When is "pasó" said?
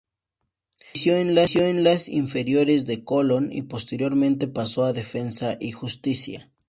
4.47-4.83